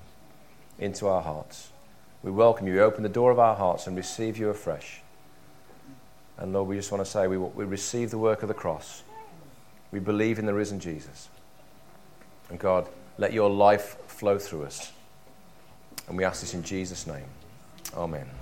into 0.78 1.08
our 1.08 1.22
hearts. 1.22 1.70
We 2.22 2.30
welcome 2.30 2.66
you. 2.66 2.74
We 2.74 2.80
open 2.80 3.02
the 3.02 3.08
door 3.08 3.30
of 3.30 3.38
our 3.38 3.56
hearts 3.56 3.86
and 3.86 3.96
receive 3.96 4.36
you 4.36 4.50
afresh. 4.50 5.00
And 6.36 6.52
Lord, 6.52 6.68
we 6.68 6.76
just 6.76 6.90
want 6.90 7.04
to 7.04 7.10
say 7.10 7.26
we, 7.26 7.38
we 7.38 7.64
receive 7.64 8.10
the 8.10 8.18
work 8.18 8.42
of 8.42 8.48
the 8.48 8.54
cross. 8.54 9.02
We 9.90 10.00
believe 10.00 10.38
in 10.38 10.46
the 10.46 10.54
risen 10.54 10.80
Jesus. 10.80 11.28
And 12.50 12.58
God, 12.58 12.88
let 13.18 13.32
your 13.32 13.50
life 13.50 13.96
flow 14.06 14.38
through 14.38 14.64
us. 14.64 14.92
And 16.08 16.16
we 16.16 16.24
ask 16.24 16.40
this 16.40 16.54
in 16.54 16.62
Jesus' 16.62 17.06
name. 17.06 17.26
Amen. 17.94 18.41